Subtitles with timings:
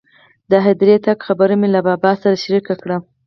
[0.51, 2.97] د هدیرې تګ خبره مې له بابا سره شریکه کړه.